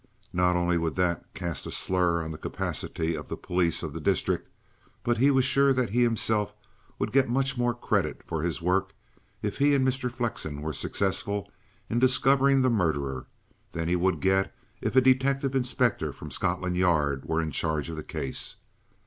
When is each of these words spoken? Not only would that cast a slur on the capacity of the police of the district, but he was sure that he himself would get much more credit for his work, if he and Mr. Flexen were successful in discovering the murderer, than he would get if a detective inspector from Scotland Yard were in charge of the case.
Not 0.33 0.55
only 0.55 0.79
would 0.79 0.95
that 0.95 1.31
cast 1.35 1.67
a 1.67 1.71
slur 1.71 2.23
on 2.23 2.31
the 2.31 2.39
capacity 2.39 3.13
of 3.13 3.29
the 3.29 3.37
police 3.37 3.83
of 3.83 3.93
the 3.93 4.01
district, 4.01 4.49
but 5.03 5.19
he 5.19 5.29
was 5.29 5.45
sure 5.45 5.73
that 5.73 5.91
he 5.91 6.01
himself 6.01 6.55
would 6.97 7.11
get 7.11 7.29
much 7.29 7.55
more 7.55 7.75
credit 7.75 8.23
for 8.25 8.41
his 8.41 8.63
work, 8.63 8.95
if 9.43 9.59
he 9.59 9.75
and 9.75 9.87
Mr. 9.87 10.11
Flexen 10.11 10.63
were 10.63 10.73
successful 10.73 11.51
in 11.87 11.99
discovering 11.99 12.63
the 12.63 12.71
murderer, 12.71 13.27
than 13.73 13.87
he 13.87 13.95
would 13.95 14.21
get 14.21 14.51
if 14.81 14.95
a 14.95 15.01
detective 15.01 15.53
inspector 15.53 16.11
from 16.11 16.31
Scotland 16.31 16.77
Yard 16.77 17.25
were 17.25 17.39
in 17.39 17.51
charge 17.51 17.87
of 17.87 17.95
the 17.95 18.01
case. 18.01 18.55